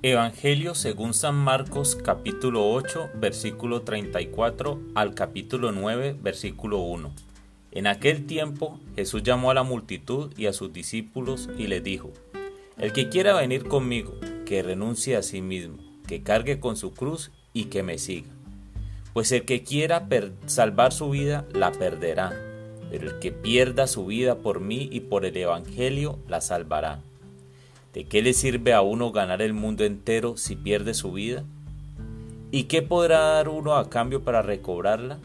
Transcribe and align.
Evangelio 0.00 0.76
según 0.76 1.12
San 1.12 1.34
Marcos 1.34 1.96
capítulo 1.96 2.70
8 2.70 3.10
versículo 3.14 3.82
34 3.82 4.80
al 4.94 5.12
capítulo 5.12 5.72
9 5.72 6.16
versículo 6.22 6.78
1. 6.78 7.12
En 7.72 7.88
aquel 7.88 8.24
tiempo 8.24 8.78
Jesús 8.94 9.24
llamó 9.24 9.50
a 9.50 9.54
la 9.54 9.64
multitud 9.64 10.32
y 10.36 10.46
a 10.46 10.52
sus 10.52 10.72
discípulos 10.72 11.48
y 11.58 11.66
les 11.66 11.82
dijo, 11.82 12.12
El 12.76 12.92
que 12.92 13.08
quiera 13.08 13.34
venir 13.34 13.66
conmigo, 13.66 14.14
que 14.46 14.62
renuncie 14.62 15.16
a 15.16 15.22
sí 15.22 15.42
mismo, 15.42 15.78
que 16.06 16.22
cargue 16.22 16.60
con 16.60 16.76
su 16.76 16.94
cruz 16.94 17.32
y 17.52 17.64
que 17.64 17.82
me 17.82 17.98
siga. 17.98 18.30
Pues 19.14 19.32
el 19.32 19.44
que 19.44 19.64
quiera 19.64 20.06
salvar 20.46 20.92
su 20.92 21.10
vida, 21.10 21.44
la 21.52 21.72
perderá, 21.72 22.40
pero 22.88 23.10
el 23.10 23.18
que 23.18 23.32
pierda 23.32 23.88
su 23.88 24.06
vida 24.06 24.36
por 24.36 24.60
mí 24.60 24.88
y 24.92 25.00
por 25.00 25.24
el 25.24 25.36
Evangelio, 25.36 26.20
la 26.28 26.40
salvará. 26.40 27.00
¿De 27.98 28.04
qué 28.04 28.22
le 28.22 28.32
sirve 28.32 28.74
a 28.74 28.80
uno 28.80 29.10
ganar 29.10 29.42
el 29.42 29.54
mundo 29.54 29.84
entero 29.84 30.36
si 30.36 30.54
pierde 30.54 30.94
su 30.94 31.10
vida? 31.10 31.42
¿Y 32.52 32.64
qué 32.68 32.80
podrá 32.80 33.18
dar 33.18 33.48
uno 33.48 33.74
a 33.74 33.90
cambio 33.90 34.22
para 34.22 34.40
recobrarla? 34.40 35.18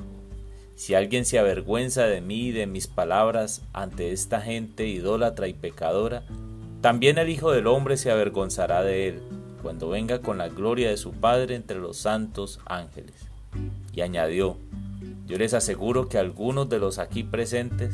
Si 0.74 0.96
alguien 0.96 1.24
se 1.26 1.38
avergüenza 1.38 2.08
de 2.08 2.20
mí 2.20 2.48
y 2.48 2.52
de 2.52 2.66
mis 2.66 2.88
palabras 2.88 3.62
ante 3.74 4.12
esta 4.12 4.42
gente 4.42 4.88
idólatra 4.88 5.48
y 5.48 5.54
pecadora, 5.54 6.24
también 6.82 7.20
el 7.20 7.30
Hijo 7.30 7.52
del 7.52 7.68
Hombre 7.68 7.96
se 7.96 8.10
avergonzará 8.10 8.82
de 8.82 9.08
él 9.10 9.22
cuando 9.62 9.90
venga 9.90 10.24
con 10.24 10.40
la 10.40 10.50
gloria 10.50 10.90
de 10.90 10.98
su 10.98 11.12
Padre 11.12 11.54
entre 11.54 11.78
los 11.78 11.98
santos 11.98 12.60
ángeles. 12.66 13.14
Y 13.94 14.02
añadió, 14.02 14.58
yo 15.28 15.38
les 15.38 15.54
aseguro 15.54 16.10
que 16.10 16.18
algunos 16.18 16.70
de 16.70 16.80
los 16.80 16.98
aquí 16.98 17.22
presentes 17.22 17.94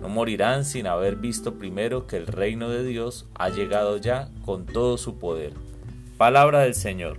no 0.00 0.08
morirán 0.08 0.64
sin 0.64 0.86
haber 0.86 1.16
visto 1.16 1.58
primero 1.58 2.06
que 2.06 2.16
el 2.16 2.26
reino 2.26 2.68
de 2.68 2.84
Dios 2.84 3.26
ha 3.34 3.48
llegado 3.48 3.96
ya 3.96 4.30
con 4.44 4.66
todo 4.66 4.98
su 4.98 5.18
poder. 5.18 5.52
Palabra 6.16 6.60
del 6.60 6.74
Señor. 6.74 7.18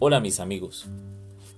Hola 0.00 0.20
mis 0.20 0.38
amigos. 0.38 0.86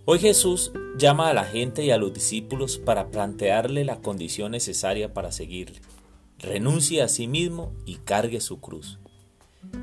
Hoy 0.07 0.19
Jesús 0.19 0.73
llama 0.97 1.29
a 1.29 1.35
la 1.35 1.45
gente 1.45 1.85
y 1.85 1.91
a 1.91 1.99
los 1.99 2.13
discípulos 2.13 2.79
para 2.79 3.11
plantearle 3.11 3.85
la 3.85 4.01
condición 4.01 4.53
necesaria 4.53 5.13
para 5.13 5.31
seguirle. 5.31 5.81
Renuncie 6.39 7.03
a 7.03 7.09
sí 7.09 7.29
mismo 7.29 7.75
y 7.85 7.97
cargue 7.97 8.41
su 8.41 8.61
cruz. 8.61 8.99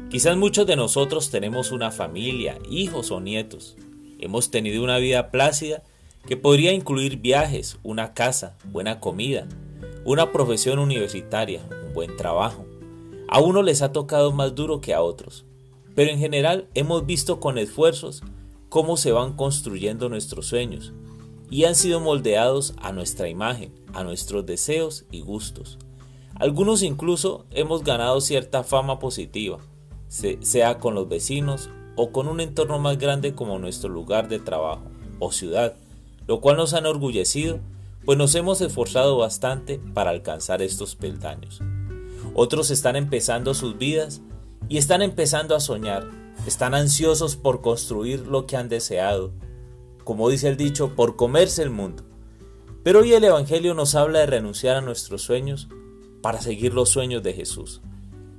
Quizás 0.09 0.37
muchos 0.37 0.65
de 0.65 0.75
nosotros 0.75 1.29
tenemos 1.29 1.71
una 1.71 1.91
familia, 1.91 2.57
hijos 2.69 3.11
o 3.11 3.19
nietos, 3.19 3.77
Hemos 4.19 4.51
tenido 4.51 4.83
una 4.83 4.97
vida 4.97 5.31
plácida 5.31 5.83
que 6.25 6.37
podría 6.37 6.73
incluir 6.73 7.17
viajes, 7.17 7.77
una 7.83 8.13
casa, 8.13 8.57
buena 8.65 8.99
comida, 8.99 9.47
una 10.05 10.31
profesión 10.31 10.79
universitaria, 10.79 11.61
un 11.85 11.93
buen 11.93 12.15
trabajo. 12.17 12.65
A 13.27 13.39
uno 13.39 13.61
les 13.61 13.81
ha 13.81 13.91
tocado 13.91 14.31
más 14.31 14.55
duro 14.55 14.81
que 14.81 14.93
a 14.93 15.01
otros, 15.01 15.45
pero 15.95 16.11
en 16.11 16.19
general 16.19 16.67
hemos 16.73 17.05
visto 17.05 17.39
con 17.39 17.57
esfuerzos 17.57 18.23
cómo 18.69 18.97
se 18.97 19.11
van 19.11 19.33
construyendo 19.33 20.09
nuestros 20.09 20.47
sueños 20.47 20.93
y 21.49 21.63
han 21.63 21.75
sido 21.75 21.99
moldeados 21.99 22.73
a 22.77 22.91
nuestra 22.91 23.29
imagen, 23.29 23.73
a 23.93 24.03
nuestros 24.03 24.45
deseos 24.45 25.05
y 25.11 25.21
gustos. 25.21 25.77
Algunos 26.35 26.83
incluso 26.83 27.45
hemos 27.51 27.83
ganado 27.83 28.21
cierta 28.21 28.63
fama 28.63 28.99
positiva, 28.99 29.59
sea 30.07 30.79
con 30.79 30.93
los 30.93 31.07
vecinos 31.07 31.69
o 31.97 32.11
con 32.11 32.27
un 32.27 32.39
entorno 32.39 32.79
más 32.79 32.97
grande 32.97 33.33
como 33.33 33.59
nuestro 33.59 33.89
lugar 33.89 34.29
de 34.29 34.39
trabajo 34.39 34.83
o 35.19 35.31
ciudad, 35.31 35.75
lo 36.27 36.39
cual 36.39 36.55
nos 36.55 36.73
ha 36.73 36.77
enorgullecido, 36.77 37.59
pues 38.05 38.17
nos 38.17 38.35
hemos 38.35 38.61
esforzado 38.61 39.17
bastante 39.17 39.81
para 39.93 40.11
alcanzar 40.11 40.61
estos 40.61 40.95
peldaños. 40.95 41.59
Otros 42.35 42.69
están 42.69 42.95
empezando 42.95 43.53
sus 43.55 43.77
vidas 43.79 44.21
y 44.69 44.77
están 44.77 45.01
empezando 45.01 45.55
a 45.55 45.59
soñar, 45.59 46.07
están 46.45 46.75
ansiosos 46.75 47.35
por 47.35 47.61
construir 47.61 48.27
lo 48.27 48.45
que 48.45 48.57
han 48.57 48.69
deseado, 48.69 49.33
como 50.03 50.29
dice 50.29 50.47
el 50.47 50.55
dicho, 50.55 50.95
por 50.95 51.15
comerse 51.15 51.63
el 51.63 51.71
mundo. 51.71 52.03
Pero 52.83 52.99
hoy 52.99 53.11
el 53.13 53.23
Evangelio 53.23 53.73
nos 53.73 53.95
habla 53.95 54.19
de 54.19 54.27
renunciar 54.27 54.77
a 54.77 54.81
nuestros 54.81 55.23
sueños 55.23 55.67
para 56.21 56.41
seguir 56.41 56.75
los 56.75 56.89
sueños 56.89 57.23
de 57.23 57.33
Jesús, 57.33 57.81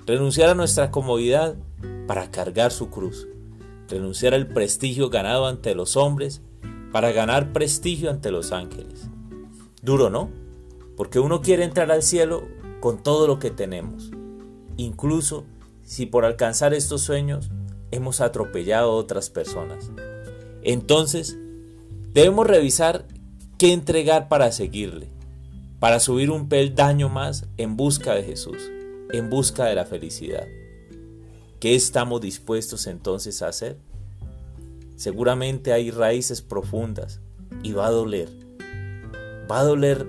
renunciar 0.06 0.50
a 0.50 0.54
nuestra 0.54 0.92
comodidad 0.92 1.56
para 2.06 2.30
cargar 2.30 2.70
su 2.70 2.88
cruz 2.88 3.26
renunciar 3.88 4.34
al 4.34 4.46
prestigio 4.48 5.10
ganado 5.10 5.46
ante 5.46 5.74
los 5.74 5.96
hombres 5.96 6.42
para 6.92 7.12
ganar 7.12 7.52
prestigio 7.52 8.10
ante 8.10 8.30
los 8.30 8.52
ángeles. 8.52 9.08
Duro, 9.82 10.10
¿no? 10.10 10.30
Porque 10.96 11.20
uno 11.20 11.40
quiere 11.40 11.64
entrar 11.64 11.90
al 11.90 12.02
cielo 12.02 12.46
con 12.80 13.02
todo 13.02 13.26
lo 13.26 13.38
que 13.38 13.50
tenemos, 13.50 14.10
incluso 14.76 15.44
si 15.82 16.06
por 16.06 16.24
alcanzar 16.24 16.74
estos 16.74 17.02
sueños 17.02 17.50
hemos 17.90 18.20
atropellado 18.20 18.90
a 18.92 18.94
otras 18.94 19.30
personas. 19.30 19.90
Entonces, 20.62 21.38
debemos 22.12 22.46
revisar 22.46 23.06
qué 23.58 23.72
entregar 23.72 24.28
para 24.28 24.52
seguirle, 24.52 25.08
para 25.80 26.00
subir 26.00 26.30
un 26.30 26.48
peldaño 26.48 27.08
más 27.08 27.46
en 27.56 27.76
busca 27.76 28.14
de 28.14 28.24
Jesús, 28.24 28.58
en 29.12 29.30
busca 29.30 29.64
de 29.64 29.74
la 29.74 29.84
felicidad. 29.84 30.46
¿Qué 31.60 31.74
estamos 31.74 32.20
dispuestos 32.20 32.86
entonces 32.86 33.42
a 33.42 33.48
hacer? 33.48 33.78
Seguramente 34.94 35.72
hay 35.72 35.90
raíces 35.90 36.40
profundas 36.40 37.20
y 37.64 37.72
va 37.72 37.88
a 37.88 37.90
doler. 37.90 38.30
Va 39.50 39.60
a 39.60 39.64
doler 39.64 40.06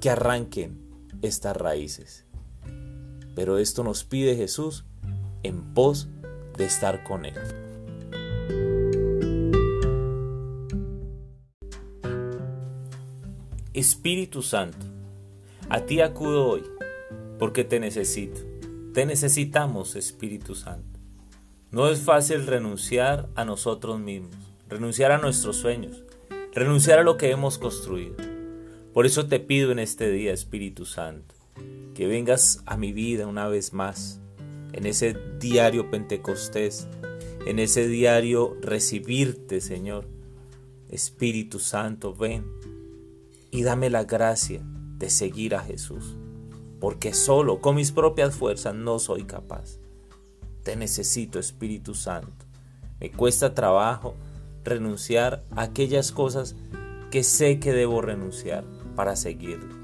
que 0.00 0.10
arranquen 0.10 0.78
estas 1.22 1.56
raíces. 1.56 2.24
Pero 3.34 3.58
esto 3.58 3.82
nos 3.82 4.04
pide 4.04 4.36
Jesús 4.36 4.84
en 5.42 5.74
pos 5.74 6.06
de 6.56 6.66
estar 6.66 7.02
con 7.02 7.24
Él. 7.24 7.34
Espíritu 13.74 14.42
Santo, 14.42 14.86
a 15.68 15.80
ti 15.80 16.00
acudo 16.00 16.46
hoy 16.46 16.62
porque 17.40 17.64
te 17.64 17.80
necesito. 17.80 18.47
Te 18.98 19.06
necesitamos, 19.06 19.94
Espíritu 19.94 20.56
Santo. 20.56 20.98
No 21.70 21.88
es 21.88 22.00
fácil 22.00 22.44
renunciar 22.48 23.28
a 23.36 23.44
nosotros 23.44 24.00
mismos, 24.00 24.34
renunciar 24.68 25.12
a 25.12 25.18
nuestros 25.18 25.54
sueños, 25.54 26.02
renunciar 26.52 26.98
a 26.98 27.04
lo 27.04 27.16
que 27.16 27.30
hemos 27.30 27.58
construido. 27.58 28.16
Por 28.92 29.06
eso 29.06 29.28
te 29.28 29.38
pido 29.38 29.70
en 29.70 29.78
este 29.78 30.10
día, 30.10 30.32
Espíritu 30.32 30.84
Santo, 30.84 31.36
que 31.94 32.08
vengas 32.08 32.60
a 32.66 32.76
mi 32.76 32.92
vida 32.92 33.28
una 33.28 33.46
vez 33.46 33.72
más, 33.72 34.18
en 34.72 34.84
ese 34.84 35.16
diario 35.38 35.92
Pentecostés, 35.92 36.88
en 37.46 37.60
ese 37.60 37.86
diario 37.86 38.56
recibirte, 38.60 39.60
Señor. 39.60 40.08
Espíritu 40.90 41.60
Santo, 41.60 42.14
ven 42.16 42.44
y 43.52 43.62
dame 43.62 43.90
la 43.90 44.02
gracia 44.02 44.60
de 44.96 45.08
seguir 45.08 45.54
a 45.54 45.60
Jesús 45.60 46.16
porque 46.80 47.12
solo 47.12 47.60
con 47.60 47.76
mis 47.76 47.92
propias 47.92 48.34
fuerzas 48.34 48.74
no 48.74 48.98
soy 48.98 49.24
capaz. 49.24 49.78
Te 50.62 50.76
necesito, 50.76 51.38
Espíritu 51.38 51.94
Santo. 51.94 52.46
Me 53.00 53.10
cuesta 53.10 53.54
trabajo 53.54 54.14
renunciar 54.64 55.44
a 55.56 55.62
aquellas 55.62 56.12
cosas 56.12 56.56
que 57.10 57.22
sé 57.22 57.58
que 57.58 57.72
debo 57.72 58.02
renunciar 58.02 58.64
para 58.94 59.16
seguirlo. 59.16 59.74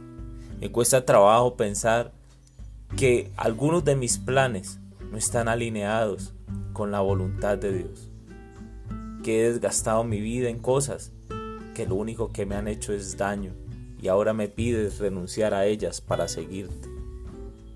Me 0.61 0.71
cuesta 0.71 1.05
trabajo 1.05 1.57
pensar 1.57 2.13
que 2.97 3.31
algunos 3.37 3.85
de 3.85 3.97
mis 3.97 4.19
planes 4.19 4.79
no 5.11 5.17
están 5.17 5.49
alineados 5.49 6.33
con 6.73 6.91
la 6.91 7.01
voluntad 7.01 7.59
de 7.59 7.73
Dios. 7.73 8.11
Que 9.23 9.41
he 9.41 9.53
desgastado 9.53 10.05
mi 10.05 10.21
vida 10.21 10.49
en 10.49 10.59
cosas 10.59 11.13
que 11.75 11.87
lo 11.87 11.97
único 11.97 12.31
que 12.31 12.47
me 12.47 12.55
han 12.55 12.69
hecho 12.69 12.93
es 12.93 13.17
daño 13.17 13.53
y 14.05 14.09
ahora 14.09 14.35
me 14.35 14.49
pides 14.49 14.99
renunciar 14.99 15.55
a 15.55 15.65
ellas 15.65 16.03
para 16.03 16.29
seguirte. 16.29 16.91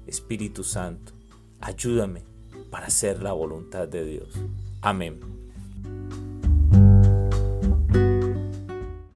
Espíritu 0.07 0.63
Santo, 0.63 1.15
ayúdame 1.59 2.23
para 2.71 2.89
hacer 2.89 3.23
la 3.23 3.33
voluntad 3.33 3.89
de 3.89 4.05
Dios. 4.05 4.35
Amén. 4.83 5.21